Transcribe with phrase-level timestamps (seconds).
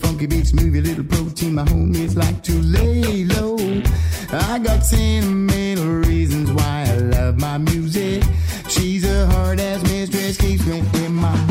[0.00, 1.54] Funky beats move your little protein.
[1.54, 3.56] My homies like to lay low.
[4.32, 8.22] I got sentimental reasons why I love my music.
[8.68, 11.50] She's a hard ass mistress, keeps me in my.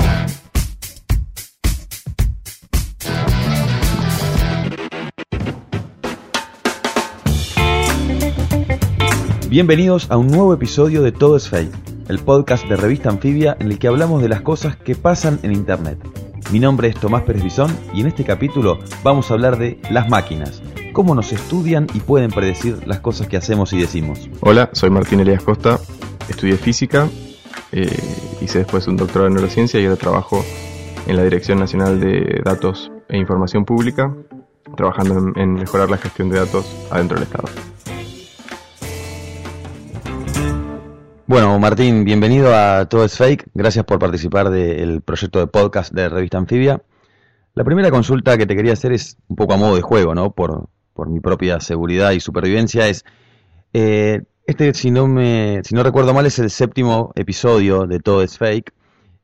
[9.49, 11.73] Bienvenidos a un nuevo episodio de Todo es Fake,
[12.07, 15.54] el podcast de revista anfibia en el que hablamos de las cosas que pasan en
[15.54, 15.98] Internet.
[16.52, 20.09] Mi nombre es Tomás Pérez Bisón y en este capítulo vamos a hablar de las
[20.09, 20.63] máquinas,
[20.94, 24.27] cómo nos estudian y pueden predecir las cosas que hacemos y decimos.
[24.41, 25.80] Hola, soy Martín Elías Costa,
[26.27, 27.07] estudié física,
[27.71, 27.96] eh,
[28.41, 30.43] hice después un doctorado en neurociencia y ahora trabajo
[31.05, 34.12] en la Dirección Nacional de Datos e Información Pública,
[34.76, 37.48] trabajando en, en mejorar la gestión de datos adentro del Estado.
[41.30, 43.52] Bueno, Martín, bienvenido a Todo es Fake.
[43.54, 46.82] Gracias por participar del proyecto de podcast de Revista Anfibia.
[47.54, 50.32] La primera consulta que te quería hacer es un poco a modo de juego, ¿no?
[50.32, 52.88] Por, por mi propia seguridad y supervivencia.
[52.88, 53.05] Es,
[53.74, 58.24] eh, este, si no, me, si no recuerdo mal, es el séptimo episodio de Todo
[58.24, 58.74] es Fake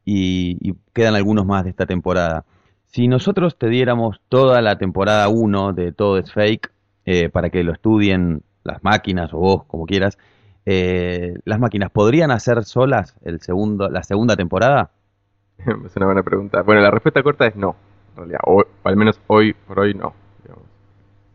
[0.06, 2.46] y, quedan algunos más de esta temporada.
[2.86, 6.70] Si nosotros te diéramos toda la temporada 1 de Todo es Fake
[7.08, 10.20] eh, para que lo estudien las máquinas o vos, como quieras,
[10.66, 14.92] eh, ¿las máquinas podrían hacer solas el segundo, la segunda temporada?
[15.58, 16.62] es una buena pregunta.
[16.64, 17.76] Bueno, la respuesta corta es no,
[18.12, 20.14] en realidad, o, al menos hoy por hoy no.
[20.44, 20.66] digamos.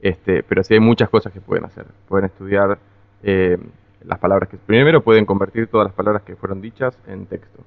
[0.01, 1.87] Este, pero sí hay muchas cosas que pueden hacer.
[2.09, 2.79] Pueden estudiar
[3.23, 3.59] eh,
[4.05, 4.57] las palabras que...
[4.57, 7.63] Primero pueden convertir todas las palabras que fueron dichas en texto.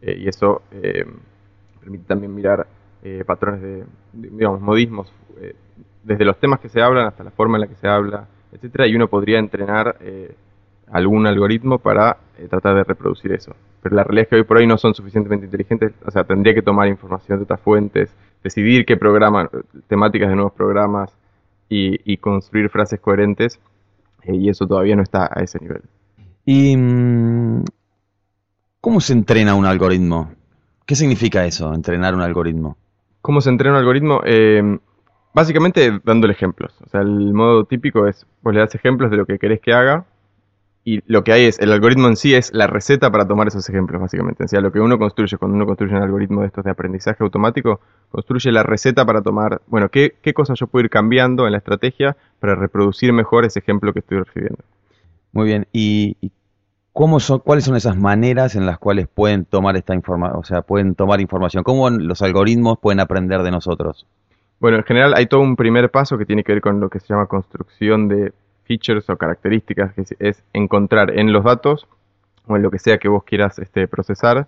[0.00, 1.04] Eh, y eso eh,
[1.80, 2.66] permite también mirar
[3.02, 5.54] eh, patrones de, de, digamos, modismos, eh,
[6.02, 8.86] desde los temas que se hablan hasta la forma en la que se habla, etcétera,
[8.86, 9.96] y uno podría entrenar
[10.92, 13.54] algún algoritmo para eh, tratar de reproducir eso.
[13.82, 16.54] Pero la realidad es que hoy por hoy no son suficientemente inteligentes, o sea, tendría
[16.54, 19.48] que tomar información de otras fuentes, decidir qué programa,
[19.86, 21.16] temáticas de nuevos programas
[21.68, 23.60] y, y construir frases coherentes,
[24.24, 25.82] eh, y eso todavía no está a ese nivel.
[26.44, 27.64] ¿Y mm,
[28.80, 30.32] cómo se entrena un algoritmo?
[30.86, 32.76] ¿Qué significa eso, entrenar un algoritmo?
[33.20, 34.20] ¿Cómo se entrena un algoritmo?
[34.24, 34.78] Eh,
[35.34, 36.74] básicamente dándole ejemplos.
[36.84, 39.72] O sea, el modo típico es, vos le das ejemplos de lo que querés que
[39.72, 40.06] haga,
[40.90, 43.68] y lo que hay es, el algoritmo en sí es la receta para tomar esos
[43.68, 44.44] ejemplos, básicamente.
[44.44, 47.22] O sea, lo que uno construye cuando uno construye un algoritmo de estos de aprendizaje
[47.22, 51.52] automático, construye la receta para tomar, bueno, qué, qué cosas yo puedo ir cambiando en
[51.52, 54.64] la estrategia para reproducir mejor ese ejemplo que estoy recibiendo.
[55.32, 56.32] Muy bien, ¿y, y
[56.94, 60.62] cómo son, cuáles son esas maneras en las cuales pueden tomar esta información, o sea,
[60.62, 61.64] pueden tomar información?
[61.64, 64.06] ¿Cómo los algoritmos pueden aprender de nosotros?
[64.58, 66.98] Bueno, en general hay todo un primer paso que tiene que ver con lo que
[66.98, 68.32] se llama construcción de
[68.68, 71.88] features o características, que es, encontrar en los datos
[72.46, 74.46] o en lo que sea que vos quieras este, procesar,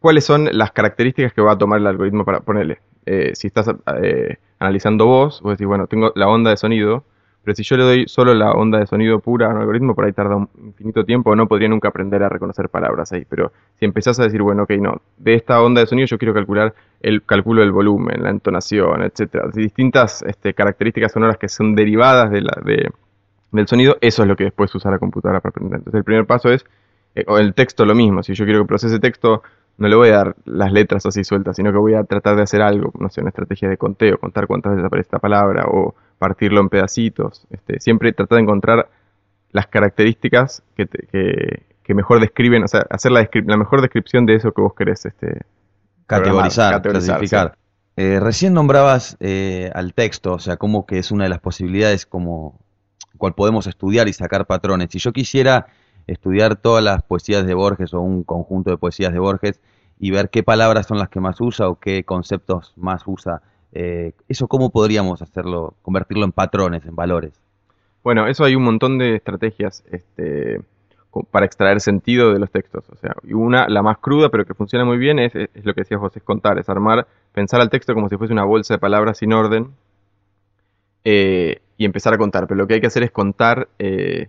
[0.00, 2.78] cuáles son las características que va a tomar el algoritmo para ponerle.
[3.04, 3.68] Eh, si estás
[4.02, 7.04] eh, analizando voz, vos decís, bueno, tengo la onda de sonido,
[7.44, 10.04] pero si yo le doy solo la onda de sonido pura a un algoritmo, por
[10.04, 13.24] ahí tarda un infinito tiempo, no podría nunca aprender a reconocer palabras ahí.
[13.28, 16.34] Pero si empezás a decir, bueno, ok, no, de esta onda de sonido yo quiero
[16.34, 22.32] calcular el cálculo del volumen, la entonación, etcétera, distintas este, características sonoras que son derivadas
[22.32, 22.90] de la, de,
[23.52, 25.78] del sonido, eso es lo que después usa la computadora para aprender.
[25.78, 26.64] Entonces el primer paso es,
[27.14, 29.42] eh, o el texto lo mismo, si yo quiero que procese texto,
[29.78, 32.42] no le voy a dar las letras así sueltas, sino que voy a tratar de
[32.42, 35.94] hacer algo, no sé, una estrategia de conteo, contar cuántas veces aparece esta palabra, o
[36.18, 38.88] partirlo en pedacitos, este, siempre tratar de encontrar
[39.52, 44.24] las características que, te, que, que, mejor describen, o sea, hacer la, la, mejor descripción
[44.26, 45.42] de eso que vos querés este,
[46.06, 47.52] categorizar, categorizar clasificar.
[47.54, 47.62] Sí.
[47.98, 52.04] Eh, recién nombrabas eh, al texto, o sea, como que es una de las posibilidades
[52.04, 52.58] como
[53.16, 54.88] cual podemos estudiar y sacar patrones.
[54.90, 55.66] Si yo quisiera
[56.06, 59.60] estudiar todas las poesías de Borges o un conjunto de poesías de Borges
[59.98, 63.42] y ver qué palabras son las que más usa o qué conceptos más usa,
[63.72, 67.32] eh, ¿eso cómo podríamos hacerlo, convertirlo en patrones, en valores?
[68.04, 70.60] Bueno, eso hay un montón de estrategias este,
[71.30, 72.84] para extraer sentido de los textos.
[72.90, 75.80] O sea, una, la más cruda, pero que funciona muy bien, es, es lo que
[75.80, 78.78] decías vos, es contar, es armar, pensar al texto como si fuese una bolsa de
[78.78, 79.72] palabras sin orden,
[81.08, 82.48] eh, y empezar a contar.
[82.48, 84.28] Pero lo que hay que hacer es contar eh,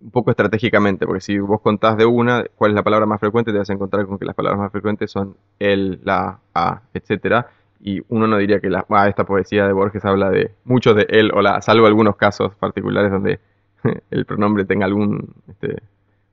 [0.00, 3.52] un poco estratégicamente, porque si vos contás de una, cuál es la palabra más frecuente,
[3.52, 7.46] te vas a encontrar con que las palabras más frecuentes son el, la, a, etcétera.
[7.78, 11.06] Y uno no diría que la, ah, esta poesía de Borges habla de mucho de
[11.10, 13.40] él o la, salvo algunos casos particulares donde
[14.10, 15.76] el pronombre tenga algún este,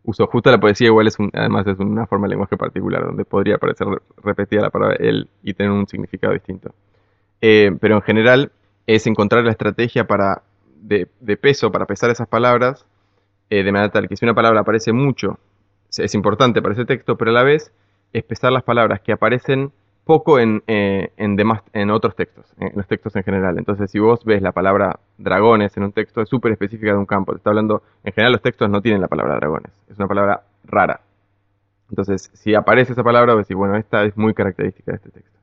[0.06, 0.52] uso justo.
[0.52, 3.88] La poesía igual es además es una forma de lenguaje particular, donde podría aparecer
[4.24, 6.74] repetida la palabra él y tener un significado distinto.
[7.42, 8.52] Eh, pero en general
[8.95, 10.41] es encontrar la estrategia para
[10.81, 12.88] de, peso, para pesar esas palabras,
[13.51, 15.38] eh, de manera tal que si una palabra aparece mucho,
[15.95, 17.71] es importante para ese texto, pero a la vez
[18.13, 19.71] es pesar las palabras que aparecen
[20.06, 23.59] poco en, eh, en, demás, en otros textos, en los textos en general.
[23.59, 27.06] Entonces, si vos ves la palabra dragones en un texto, es súper específica de un
[27.06, 27.36] campo.
[27.36, 31.01] Está hablando, en general los textos no tienen la palabra dragones, es una palabra rara.
[31.91, 35.38] Entonces, si aparece esa palabra, vos decís, bueno, esta es muy característica de este texto.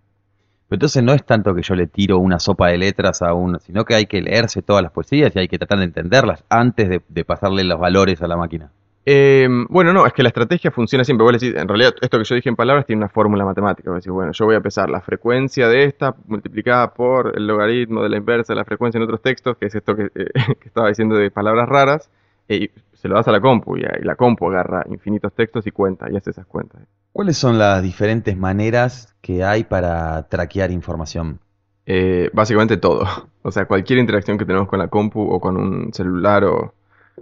[0.68, 3.58] Pero entonces no es tanto que yo le tiro una sopa de letras a uno,
[3.60, 7.02] sino que hay que leerse todas las poesías y hay que tratar de entenderlas antes
[7.08, 8.70] de pasarle los valores a la máquina.
[9.08, 11.22] Eh, bueno, no, es que la estrategia funciona siempre.
[11.22, 13.92] Vos decís, en realidad, esto que yo dije en palabras tiene una fórmula matemática.
[14.08, 18.16] Bueno, yo voy a pesar la frecuencia de esta multiplicada por el logaritmo de la
[18.16, 20.30] inversa de la frecuencia en otros textos, que es esto que, eh,
[20.64, 22.10] estaba diciendo de palabras raras,
[22.48, 26.10] y se lo das a la compu, y, la compu agarra infinitos textos y cuenta,
[26.10, 26.82] y hace esas cuentas.
[27.16, 31.40] ¿Cuáles son las diferentes maneras que hay para traquear información?
[31.86, 33.06] Eh, básicamente todo.
[33.40, 36.74] O sea, cualquier interacción que tenemos con la compu o con un celular o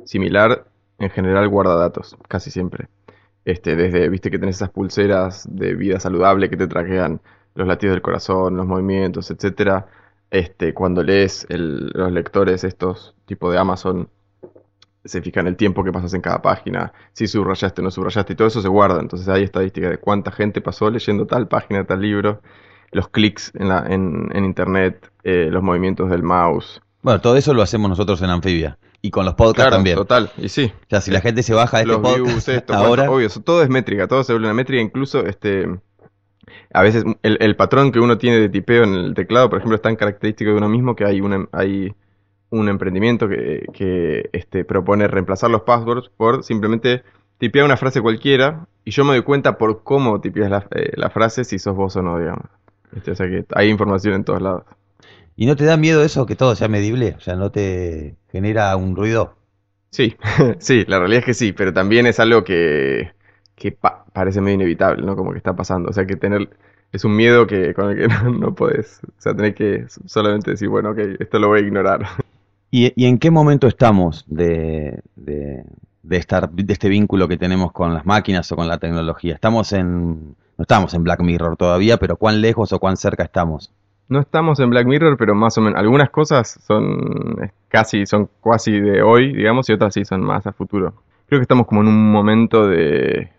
[0.05, 0.65] similar
[0.99, 2.89] en general guarda datos, casi siempre.
[3.45, 7.21] Este, desde, viste que tenés esas pulseras de vida saludable que te traquean
[7.55, 9.87] los latidos del corazón, los movimientos, etcétera.
[10.31, 14.09] Este, cuando lees los lectores estos tipo de Amazon
[15.05, 18.37] se fijan el tiempo que pasas en cada página, si subrayaste o no subrayaste, y
[18.37, 19.01] todo eso se guarda.
[19.01, 22.41] Entonces hay estadística de cuánta gente pasó leyendo tal página, tal libro,
[22.91, 26.81] los clics en, la, en, internet, eh, los movimientos del mouse.
[27.03, 28.79] Bueno, todo eso lo hacemos nosotros en Anfibia.
[29.03, 29.97] Y con los podcasts claro, también.
[29.97, 30.73] Total, y sí.
[30.75, 33.11] O sea, si la gente se baja de este podcast ahora.
[33.11, 35.69] obvio, todo es métrica, todo se vuelve una métrica, incluso este.
[36.73, 39.83] A veces el, patrón que uno tiene de tipeo en el teclado, por ejemplo, es
[39.83, 41.95] tan característico de uno mismo que hay un, hay
[42.59, 47.03] un emprendimiento que, que este, propone reemplazar los passwords por simplemente
[47.39, 51.11] tipear una frase cualquiera y yo me doy cuenta por cómo tipeas la, eh, la
[51.11, 52.47] frase si sos vos o no, digamos.
[52.95, 54.65] Este, o sea que hay información en todos lados.
[55.37, 57.15] ¿Y no te da miedo eso que todo sea medible?
[57.17, 59.37] O sea, ¿no te genera un ruido?
[59.91, 60.17] Sí,
[60.59, 63.13] sí, la realidad es que sí, pero también es algo que,
[63.57, 63.73] que
[64.13, 65.17] parece medio inevitable, ¿no?
[65.17, 65.91] Como que está pasando.
[65.91, 66.51] O sea, que tener.
[66.93, 69.01] Es un miedo que con el que no, no puedes.
[69.05, 72.07] O sea, tener que solamente decir, bueno, ok, esto lo voy a ignorar.
[72.77, 75.01] ¿Y, en qué momento estamos de,
[76.11, 79.35] estar, de este vínculo que tenemos con las máquinas o con la tecnología?
[79.35, 80.35] Estamos en.
[80.59, 83.73] No estamos en Black Mirror todavía, pero ¿cuán lejos o cuán cerca estamos?
[84.09, 88.81] No estamos en Black Mirror, pero más o menos algunas cosas son casi son casi
[88.81, 90.95] de hoy, digamos, y otras sí son más a futuro.
[91.29, 93.31] Creo que estamos como en un momento de,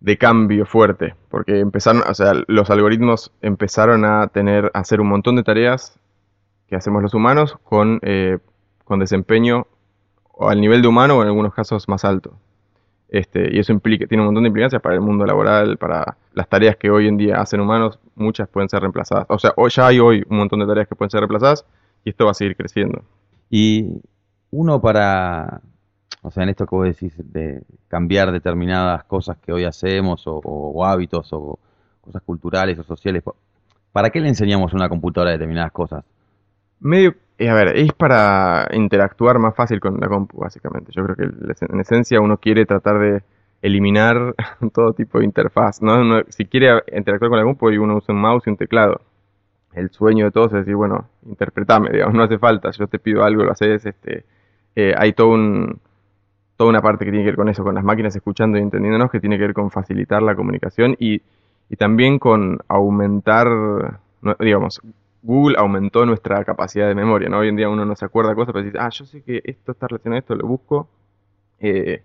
[0.00, 5.08] de cambio fuerte, porque empezaron, o sea, los algoritmos empezaron a tener a hacer un
[5.08, 5.98] montón de tareas
[6.68, 8.36] que hacemos los humanos con eh,
[8.86, 9.66] con desempeño
[10.40, 12.38] al nivel de humano o en algunos casos más alto.
[13.08, 16.48] Este, y eso implica, tiene un montón de implicancias para el mundo laboral, para las
[16.48, 19.26] tareas que hoy en día hacen humanos, muchas pueden ser reemplazadas.
[19.28, 21.64] O sea, hoy, ya hay hoy un montón de tareas que pueden ser reemplazadas
[22.04, 23.02] y esto va a seguir creciendo.
[23.50, 24.00] Y
[24.50, 25.60] uno para,
[26.22, 30.84] o sea, en esto que vos decís de cambiar determinadas cosas que hoy hacemos o,
[30.84, 31.58] hábitos o
[32.00, 33.22] cosas culturales o sociales,
[33.92, 36.04] ¿para qué le enseñamos a una computadora determinadas cosas?
[36.78, 40.92] Medio a ver, es para interactuar más fácil con la compu, básicamente.
[40.94, 43.22] Yo creo que en esencia uno quiere tratar de
[43.62, 44.34] eliminar
[44.72, 45.82] todo tipo de interfaz.
[45.82, 46.22] ¿no?
[46.28, 49.00] si quiere interactuar con la compu, uno usa un mouse y un teclado.
[49.74, 53.22] El sueño de todos es decir, bueno, interpretame, digamos, no hace falta, yo te pido
[53.22, 54.24] algo, lo haces, este,
[54.74, 55.80] eh, hay todo un,
[56.56, 59.10] toda una parte que tiene que ver con eso, con las máquinas escuchando y entendiéndonos,
[59.10, 61.20] que tiene que ver con facilitar la comunicación y,
[61.68, 63.48] y también con aumentar,
[64.40, 64.80] digamos,
[65.26, 67.38] Google aumentó nuestra capacidad de memoria, ¿no?
[67.38, 69.72] Hoy en día uno no se acuerda cosas, pero dice, ah, yo sé que esto
[69.72, 70.88] está relacionado a esto, lo busco
[71.58, 72.02] eh,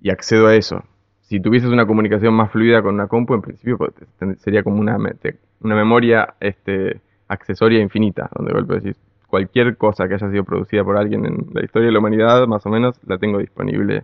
[0.00, 0.82] y accedo a eso.
[1.20, 3.92] Si tuvieses una comunicación más fluida con una compu, en principio pues,
[4.40, 8.94] sería como una, una memoria este, accesoria infinita, donde
[9.28, 12.66] cualquier cosa que haya sido producida por alguien en la historia de la humanidad, más
[12.66, 14.02] o menos, la tengo disponible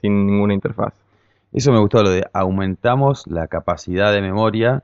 [0.00, 0.94] sin ninguna interfaz.
[1.52, 4.82] Eso me gustó, lo de aumentamos la capacidad de memoria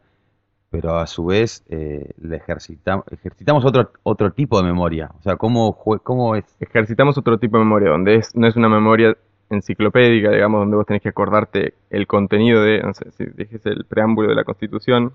[0.71, 5.11] pero a su vez eh, le ejercitamos, ejercitamos otro, otro tipo de memoria.
[5.19, 6.45] O sea, ¿cómo, ¿cómo es?
[6.61, 9.17] Ejercitamos otro tipo de memoria, donde es, no es una memoria
[9.51, 13.85] enciclopédica, digamos, donde vos tenés que acordarte el contenido de, no sé, si dijese el
[13.85, 15.13] preámbulo de la Constitución,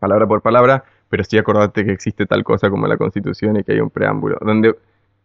[0.00, 3.72] palabra por palabra, pero sí acordarte que existe tal cosa como la Constitución y que
[3.72, 4.76] hay un preámbulo, donde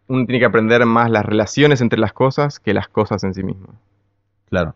[0.06, 3.42] uno tiene que aprender más las relaciones entre las cosas que las cosas en sí
[3.42, 3.74] mismas.
[4.48, 4.74] Claro.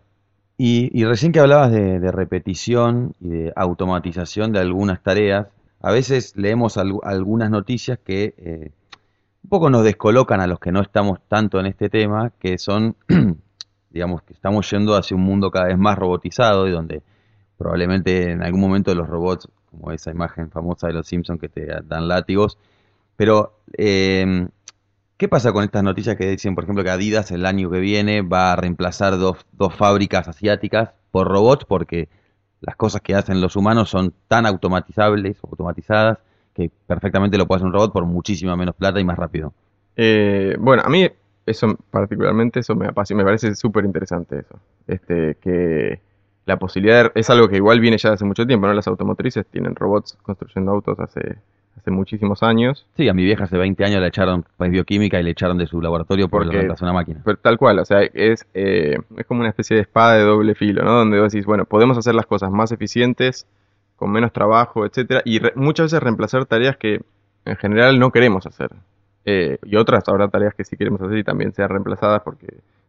[0.61, 5.47] Y, recién que hablabas de, repetición y de automatización de algunas tareas,
[5.81, 8.73] a veces leemos algunas noticias que eh,
[9.45, 12.97] un poco nos descolocan a los que no estamos tanto en este tema, que son,
[13.91, 17.03] digamos, que estamos yendo hacia un mundo cada vez más robotizado y donde
[17.57, 21.67] probablemente en algún momento los robots, como esa imagen famosa de los Simpsons que te
[21.67, 22.59] dan látigos,
[23.15, 24.49] pero eh,
[25.19, 28.23] ¿qué pasa con estas noticias que dicen, por ejemplo, que Adidas el año que viene
[28.23, 32.09] va a reemplazar dos, dos fábricas asiáticas por robots porque
[32.61, 36.19] las cosas que hacen los humanos son tan automatizables, automatizadas,
[36.55, 39.53] que perfectamente lo puede hacer un robot por muchísima menos plata y más rápido.
[39.97, 41.09] Eh, bueno, a mí
[41.47, 44.59] eso particularmente eso me me parece súper interesante eso.
[44.87, 46.01] Este, que
[46.47, 48.73] la posibilidad de- es algo que igual viene ya hace mucho tiempo, ¿no?
[48.75, 51.37] Las automotrices tienen robots construyendo autos hace,
[51.79, 52.87] hace muchísimos años.
[52.97, 55.67] Sí, a mi vieja hace 20 años la echaron pues, bioquímica y le echaron de
[55.67, 57.21] su laboratorio porque Porque- reemplazó una máquina.
[57.25, 60.55] Pero tal cual, o sea, es, eh, es como una especie de espada de doble
[60.55, 60.93] filo, ¿no?
[60.93, 63.47] Donde vos decís, bueno, podemos hacer las cosas más eficientes,
[63.97, 67.01] con menos trabajo, etcétera, y re- muchas veces reemplazar tareas que
[67.45, 68.71] en general no queremos hacer.
[69.25, 72.47] Eh, y otras habrá tareas que sí queremos hacer y también sean reemplazadas porque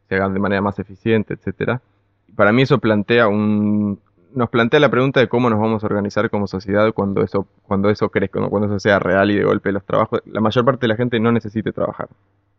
[0.07, 1.81] se hagan de manera más eficiente, etcétera.
[2.27, 3.99] Y para mí eso plantea un
[4.33, 7.89] nos plantea la pregunta de cómo nos vamos a organizar como sociedad cuando eso cuando
[7.89, 10.89] eso crezca, cuando eso sea real y de golpe los trabajos, la mayor parte de
[10.89, 12.09] la gente no necesite trabajar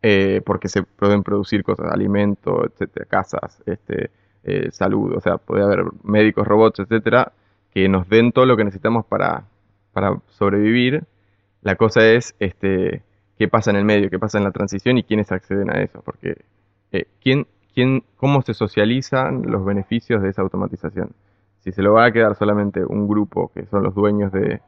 [0.03, 4.11] eh, porque se pueden producir cosas, alimento, etcétera, casas, este,
[4.45, 7.33] eh, salud, o sea, puede haber médicos, robots, etcétera,
[7.73, 9.45] que nos den todo lo que necesitamos para,
[9.93, 11.05] para sobrevivir.
[11.63, 13.03] La cosa es, este,
[13.39, 16.01] qué pasa en el medio, qué pasa en la transición y quiénes acceden a eso,
[16.03, 16.45] porque
[16.93, 21.13] eh, quién, quién, cómo se socializan los beneficios de esa automatización.
[21.61, 24.61] Si se lo va a quedar solamente un grupo que son los dueños de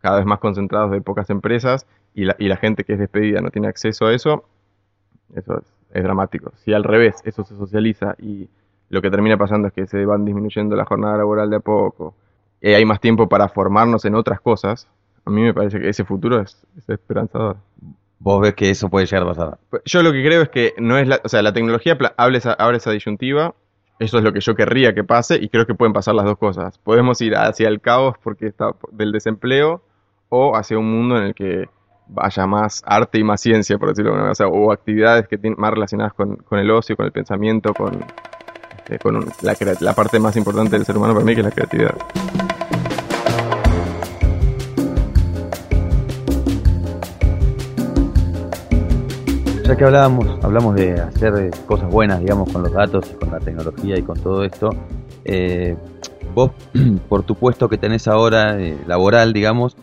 [0.00, 3.40] cada vez más concentrados de pocas empresas y la, y la gente que es despedida
[3.40, 4.44] no tiene acceso a eso,
[5.34, 6.52] eso es, es dramático.
[6.56, 8.48] Si al revés eso se socializa y
[8.90, 12.14] lo que termina pasando es que se van disminuyendo la jornada laboral de a poco,
[12.60, 14.88] y hay más tiempo para formarnos en otras cosas,
[15.24, 17.56] a mí me parece que ese futuro es, es esperanzador.
[18.18, 19.58] Vos ves que eso puede llegar a pasar.
[19.84, 22.54] Yo lo que creo es que no es la, o sea, la tecnología abre esa,
[22.54, 23.54] abre esa disyuntiva,
[23.98, 26.38] eso es lo que yo querría que pase y creo que pueden pasar las dos
[26.38, 26.78] cosas.
[26.78, 29.82] Podemos ir hacia el caos porque está del desempleo
[30.28, 31.68] o hacia un mundo en el que
[32.16, 35.58] haya más arte y más ciencia, por decirlo de alguna manera, o, actividades que tienen
[35.58, 38.04] más relacionadas con, el ocio, con el pensamiento, con,
[38.88, 38.98] este,
[39.42, 41.94] la, la parte más importante del ser humano para mí que es la creatividad.
[49.66, 53.40] Ya que hablábamos, hablamos de hacer cosas buenas, digamos, con los datos y con la
[53.40, 54.68] tecnología y con todo esto,
[55.24, 55.74] eh,
[56.34, 56.50] vos,
[57.08, 59.74] por tu puesto que tenés ahora eh, laboral, digamos,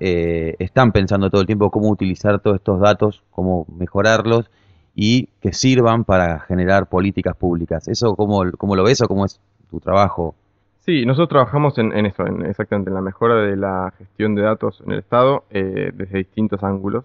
[0.00, 4.50] eh, están pensando todo el tiempo cómo utilizar todos estos datos, cómo mejorarlos
[4.94, 7.88] y que sirvan para generar políticas públicas.
[7.88, 9.38] ¿Eso cómo, cómo lo ves o cómo es
[9.68, 10.34] tu trabajo?
[10.78, 14.40] Sí, nosotros trabajamos en, en eso, en, exactamente en la mejora de la gestión de
[14.40, 17.04] datos en el Estado desde distintos ángulos.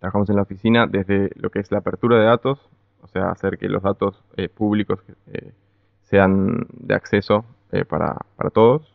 [0.00, 2.58] Trabajamos en la oficina desde lo que es la apertura de datos,
[3.02, 5.00] o sea, hacer que los datos eh, públicos
[5.32, 5.52] eh,
[6.02, 8.92] sean de acceso eh, para, para todos,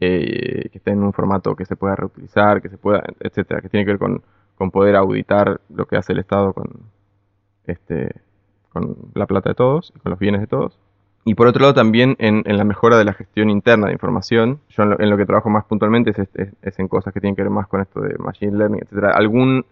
[0.00, 3.68] eh, que estén en un formato que se pueda reutilizar, que se pueda, etcétera, que
[3.68, 4.22] tiene que ver con,
[4.56, 6.66] con poder auditar lo que hace el Estado con,
[7.66, 8.14] este,
[8.72, 10.78] con la plata de todos y con los bienes de todos.
[11.24, 14.60] Y por otro lado también en, en la mejora de la gestión interna de información.
[14.70, 17.20] Yo en lo, en lo que trabajo más puntualmente es, es- es en cosas que
[17.20, 19.10] tienen que ver más con esto de machine learning, etcétera.
[19.14, 19.66] Algún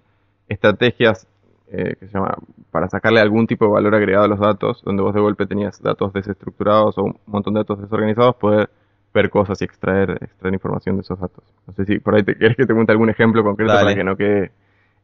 [0.49, 1.27] estrategias
[1.69, 2.37] eh, que se llama
[2.71, 5.83] para sacarle algún tipo de valor agregado a los datos, donde vos de golpe tenías
[5.83, 8.71] datos desestructurados o un montón de datos desorganizados, poder
[9.13, 11.43] ver cosas y extraer, extraer información de esos datos.
[11.67, 13.85] No sé si por ahí te querés que te cuente algún ejemplo concreto Dale.
[13.85, 14.53] para que no quede.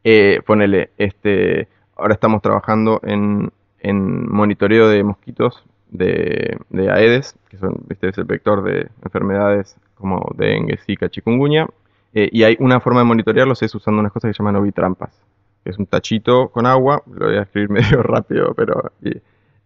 [0.04, 7.56] Eh, ponele, este, ahora estamos trabajando en, en monitoreo de mosquitos de, de Aedes, que
[7.56, 11.66] son, viste, es el vector de enfermedades como dengue, zika, chikungunya.
[12.14, 15.10] Eh, y hay una forma de monitorearlos es usando unas cosas que se llaman ovitrampas,
[15.64, 18.92] que es un tachito con agua, lo voy a escribir medio rápido, pero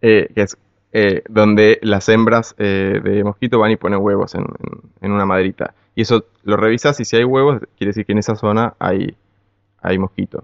[0.01, 0.57] eh, que es
[0.93, 5.73] eh, donde las hembras de mosquito van y ponen huevos en, en- en una maderita.
[5.95, 9.15] Y eso lo revisas y si hay huevos, quiere decir que en esa zona hay,
[9.81, 10.43] hay mosquito.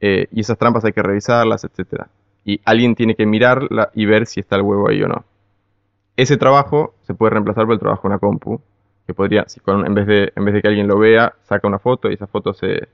[0.00, 2.08] Y esas trampas hay que revisarlas, etcétera.
[2.44, 5.24] Y alguien tiene que mirarla y ver si está el huevo ahí o no.
[6.16, 8.60] Ese trabajo se puede reemplazar por el trabajo en una compu,
[9.06, 11.66] que podría, si con- en, vez de, en vez de que alguien lo vea, saca
[11.68, 12.88] una foto y esa foto se,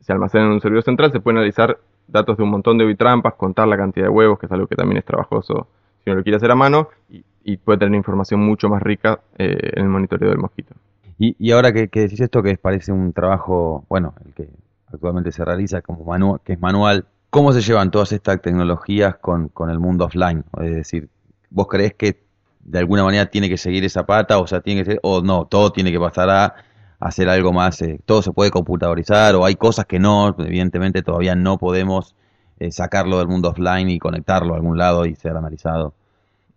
[0.00, 3.34] se almacena en un servidor central, se pueden analizar datos de un montón de bitrampas,
[3.34, 5.66] contar la cantidad de huevos, que es algo que también es trabajoso
[6.04, 9.20] si uno lo quiere hacer a mano, y, y puede tener información mucho más rica
[9.38, 10.74] eh, en el monitoreo del mosquito.
[11.18, 14.48] Y, y ahora que, que decís esto, que parece un trabajo, bueno, el que
[14.92, 19.48] actualmente se realiza como manual, que es manual, ¿cómo se llevan todas estas tecnologías con,
[19.48, 20.44] con el mundo offline?
[20.60, 21.08] Es decir,
[21.50, 22.25] ¿vos creés que
[22.66, 25.46] de alguna manera tiene que seguir esa pata, o sea, tiene que ser, o no,
[25.46, 26.54] todo tiene que pasar a,
[26.98, 31.34] hacer algo más, eh, todo se puede computadorizar o hay cosas que no, evidentemente todavía
[31.34, 32.16] no podemos
[32.58, 35.92] eh, sacarlo del mundo offline y conectarlo a algún lado y ser analizado.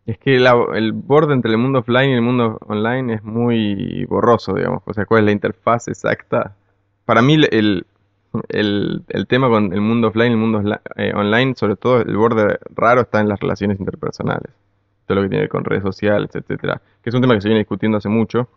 [0.06, 4.54] Es que el borde entre el mundo offline y el mundo online es muy borroso,
[4.54, 4.82] digamos.
[4.86, 6.56] O sea, ¿cuál es la interfaz exacta?
[7.06, 7.86] Para mí el,
[8.48, 10.64] el, el tema con el mundo offline y el mundo
[10.96, 14.52] eh, online, sobre todo el borde raro está en las relaciones interpersonales.
[15.10, 16.80] Todo lo que tiene que ver con redes sociales, etcétera.
[17.02, 18.48] Que es un tema que se viene discutiendo hace mucho.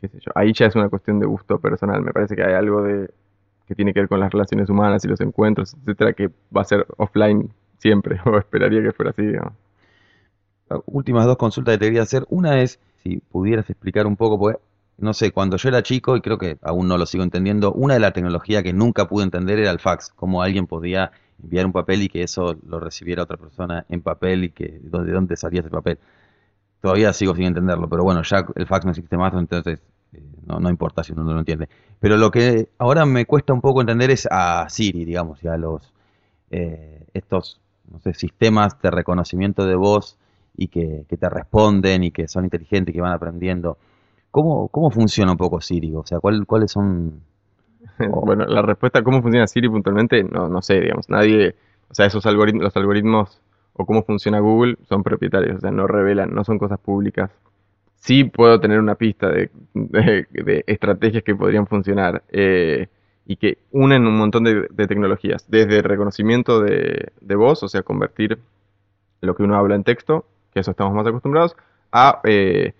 [0.00, 0.32] Qué sé yo.
[0.34, 2.00] Ahí ya es una cuestión de gusto personal.
[2.00, 3.10] Me parece que hay algo de
[3.68, 6.64] que tiene que ver con las relaciones humanas y los encuentros, etcétera, que va a
[6.64, 9.52] ser offline siempre, o esperaría que fuera así, digamos.
[10.86, 12.24] Últimas dos consultas que te quería hacer.
[12.30, 14.56] Una es, si pudieras explicar un poco, pues,
[14.96, 17.92] no sé, cuando yo era chico, y creo que aún no lo sigo entendiendo, una
[17.92, 21.12] de las tecnologías que nunca pude entender era el fax, cómo alguien podía
[21.42, 25.12] enviar un papel y que eso lo recibiera otra persona en papel y que de
[25.12, 25.98] dónde salía ese papel.
[26.80, 29.80] Todavía sigo sin entenderlo, pero bueno, ya el fax no existe más, entonces
[30.12, 31.68] eh, no, no importa si uno no lo entiende.
[32.00, 35.56] Pero lo que ahora me cuesta un poco entender es a Siri, digamos, y a
[35.56, 35.92] los
[36.50, 40.18] eh, estos no sé, sistemas de reconocimiento de voz
[40.56, 43.78] y que, te responden y que son inteligentes y que van aprendiendo.
[44.30, 45.94] ¿Cómo, ¿Cómo funciona un poco Siri?
[45.94, 47.22] O sea, ¿cuál, ¿cuáles son...?
[47.98, 51.54] Bueno, la respuesta a cómo funciona Siri puntualmente, no, no sé, digamos, nadie,
[51.88, 53.40] o sea, esos algoritmos, los algoritmos
[53.74, 57.30] o cómo funciona Google son propietarios, o sea, no revelan, no son cosas públicas.
[57.96, 62.88] Sí puedo tener una pista de, de, estrategias que podrían funcionar eh,
[63.26, 68.38] y que unen un montón de, de tecnologías, desde reconocimiento de, voz, o sea, convertir
[69.20, 71.56] lo que uno habla en texto, que eso estamos más acostumbrados,
[71.92, 72.20] a...
[72.24, 72.74] Eh,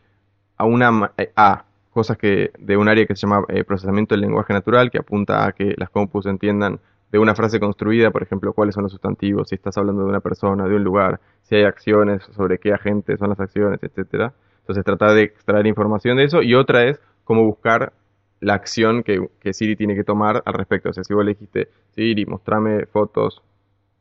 [0.56, 1.64] a una eh, a
[1.96, 5.46] cosas que de un área que se llama eh, procesamiento del lenguaje natural, que apunta
[5.46, 6.78] a que las compus entiendan
[7.10, 10.20] de una frase construida, por ejemplo, cuáles son los sustantivos, si estás hablando de una
[10.20, 14.34] persona, de un lugar, si hay acciones, sobre qué agentes son las acciones, etcétera.
[14.58, 17.94] Entonces tratar de extraer información de eso y otra es cómo buscar
[18.40, 20.90] la acción que, Siri tiene que tomar al respecto.
[20.90, 23.42] O sea, si vos le dijiste, Siri, mostrame fotos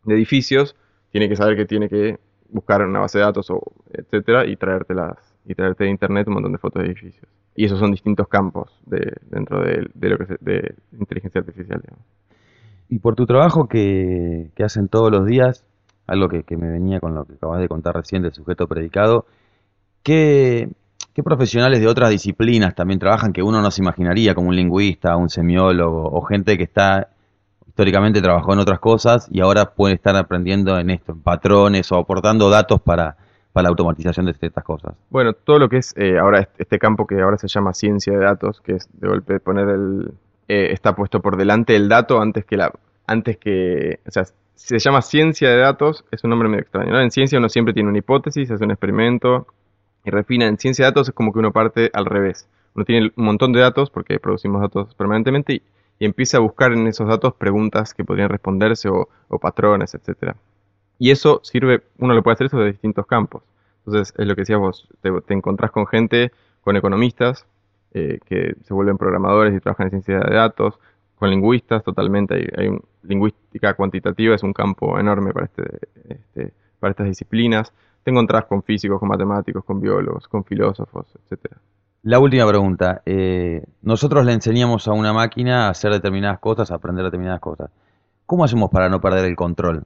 [0.03, 0.75] de edificios,
[1.11, 3.61] tiene que saber que tiene que buscar una base de datos, o
[3.93, 7.34] etcétera, y traértelas y traerte de internet un montón de fotos de edificios.
[7.55, 11.81] Y esos son distintos campos de, dentro de, lo que de inteligencia artificial.
[12.89, 15.65] Y por tu trabajo que, hacen todos los días,
[16.05, 19.25] algo que, me venía con lo que acabas de contar recién del sujeto predicado,
[20.03, 20.69] ¿qué,
[21.13, 25.15] ¿qué profesionales de otras disciplinas también trabajan que uno no se imaginaría, como un lingüista,
[25.15, 27.09] un semiólogo o gente que está
[27.67, 31.97] históricamente trabajó en otras cosas y ahora puede estar aprendiendo en esto, en patrones o
[31.97, 33.17] aportando datos para,
[33.55, 34.95] para la automatización de ciertas cosas.
[35.09, 38.19] Bueno, todo lo que es eh, ahora este campo que ahora se llama ciencia de
[38.19, 40.11] datos, que es de golpe poner el
[40.49, 42.73] eh, está puesto por delante el dato antes que la
[43.07, 46.99] antes que, o sea, se llama ciencia de datos es un nombre medio extraño.
[46.99, 49.47] En ciencia uno siempre tiene una hipótesis, hace un experimento
[50.03, 50.47] y refina.
[50.47, 52.49] En ciencia de datos es como que uno parte al revés.
[52.73, 55.61] Uno tiene un montón de datos porque producimos datos permanentemente y,
[55.97, 60.35] empieza a buscar en esos datos preguntas que podrían responderse o, o patrones, etcétera.
[60.97, 63.43] Y eso sirve, uno lo puede hacer eso de distintos campos.
[63.85, 66.31] Entonces, es lo que decías vos, te, encontrás con gente,
[66.61, 67.45] con economistas,
[67.93, 70.79] eh, que se vuelven programadores y trabajan en ciencia de datos,
[71.15, 72.69] con lingüistas, totalmente, hay,
[73.03, 75.63] lingüística cuantitativa, es un campo enorme para, este,
[76.09, 77.71] este, para estas disciplinas.
[78.03, 81.57] Te encontrás con físicos, con matemáticos, con biólogos, con filósofos, etcétera.
[82.03, 83.01] La última pregunta.
[83.05, 87.71] Eh, nosotros le enseñamos a una máquina a hacer determinadas cosas, a aprender determinadas cosas.
[88.27, 89.85] ¿Cómo hacemos para no perder el control?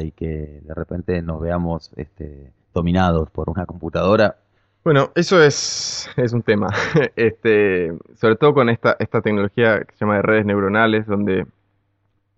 [0.00, 4.36] Y que de repente nos veamos este, dominados por una computadora.
[4.84, 6.68] Bueno, eso es, es un tema.
[7.16, 11.46] este, sobre todo con esta, esta tecnología que se llama de redes neuronales, donde,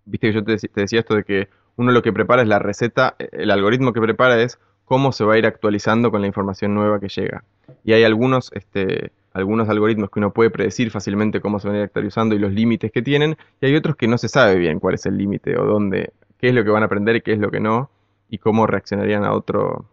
[0.04, 3.16] viste que yo te, decía esto de que uno lo que prepara es la receta,
[3.18, 7.00] el algoritmo que prepara es cómo se va a ir actualizando con la información nueva
[7.00, 7.44] que llega.
[7.84, 11.78] Y hay algunos, este, algunos algoritmos que uno puede predecir fácilmente cómo se van a
[11.80, 14.80] ir actualizando y los límites que tienen, y hay otros que no se sabe bien
[14.80, 16.12] cuál es el límite o dónde,
[16.44, 17.88] qué es lo que van a aprender y qué es lo que no,
[18.28, 19.86] y cómo reaccionarían a otro,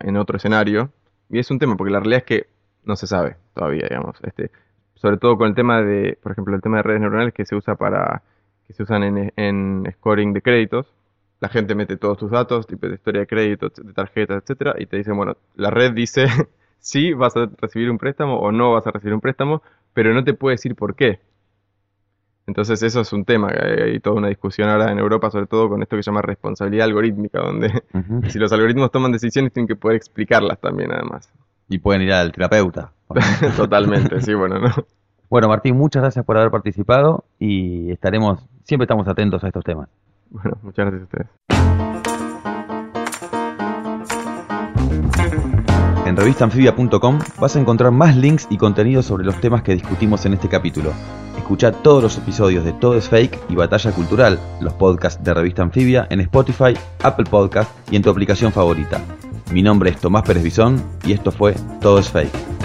[0.00, 0.90] en otro escenario.
[1.28, 2.46] Y es un tema, porque la realidad es que
[2.84, 4.16] no se sabe todavía, digamos.
[4.22, 4.50] Este,
[4.94, 7.54] sobre todo con el tema de, por ejemplo, el tema de redes neuronales que se
[7.54, 8.22] usa para,
[8.66, 10.86] que se usan en, scoring de créditos.
[11.40, 14.86] La gente mete todos tus datos, tipo de historia de crédito, de tarjetas, etcétera, y
[14.86, 16.26] te dicen, bueno, la red dice
[16.78, 20.24] sí vas a recibir un préstamo o no vas a recibir un préstamo, pero no
[20.24, 21.20] te puede decir por qué.
[22.48, 25.82] Entonces eso es un tema, hay toda una discusión ahora en Europa, sobre todo con
[25.82, 27.82] esto que se llama responsabilidad algorítmica, donde
[28.30, 31.30] si los algoritmos toman decisiones tienen que poder explicarlas también además.
[31.68, 32.92] Y pueden ir al terapeuta.
[33.56, 34.70] Totalmente, sí, bueno, ¿no?
[35.28, 39.90] Bueno, Martín, muchas gracias por haber participado y estaremos, siempre estamos atentos a estos temas.
[40.30, 41.28] Bueno, muchas gracias a ustedes.
[46.06, 50.32] En revistanfibia.com vas a encontrar más links y contenidos sobre los temas que discutimos en
[50.32, 50.94] este capítulo.
[51.48, 55.62] Escucha todos los episodios de Todo es Fake y Batalla Cultural, los podcasts de Revista
[55.62, 59.00] Anfibia en Spotify, Apple Podcast y en tu aplicación favorita.
[59.50, 62.57] Mi nombre es Tomás Pérez Bisón y esto fue Todo es Fake.